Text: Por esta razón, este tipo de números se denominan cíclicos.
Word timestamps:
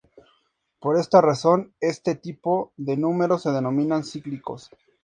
Por 0.79 0.97
esta 0.97 1.21
razón, 1.21 1.75
este 1.79 2.15
tipo 2.15 2.73
de 2.75 2.97
números 2.97 3.43
se 3.43 3.51
denominan 3.51 4.03
cíclicos. 4.03 4.71